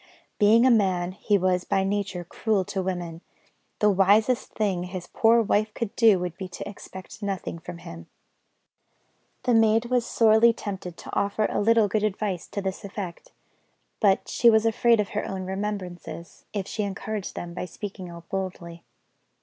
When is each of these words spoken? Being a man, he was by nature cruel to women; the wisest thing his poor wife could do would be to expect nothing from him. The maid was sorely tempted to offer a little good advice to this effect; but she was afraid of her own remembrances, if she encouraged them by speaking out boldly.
Being 0.39 0.65
a 0.65 0.71
man, 0.71 1.11
he 1.11 1.37
was 1.37 1.63
by 1.63 1.83
nature 1.83 2.23
cruel 2.23 2.65
to 2.65 2.81
women; 2.81 3.21
the 3.77 3.91
wisest 3.91 4.49
thing 4.51 4.85
his 4.85 5.05
poor 5.05 5.43
wife 5.43 5.71
could 5.75 5.95
do 5.95 6.17
would 6.17 6.35
be 6.37 6.47
to 6.47 6.67
expect 6.67 7.21
nothing 7.21 7.59
from 7.59 7.77
him. 7.77 8.07
The 9.43 9.53
maid 9.53 9.91
was 9.91 10.03
sorely 10.03 10.53
tempted 10.53 10.97
to 10.97 11.15
offer 11.15 11.45
a 11.51 11.61
little 11.61 11.87
good 11.87 12.01
advice 12.03 12.47
to 12.47 12.63
this 12.63 12.83
effect; 12.83 13.31
but 13.99 14.27
she 14.27 14.49
was 14.49 14.65
afraid 14.65 14.99
of 14.99 15.09
her 15.09 15.23
own 15.23 15.45
remembrances, 15.45 16.45
if 16.51 16.67
she 16.67 16.81
encouraged 16.81 17.35
them 17.35 17.53
by 17.53 17.65
speaking 17.65 18.09
out 18.09 18.27
boldly. 18.29 18.81